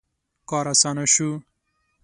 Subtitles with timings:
[0.49, 1.29] •کار آسانه شو.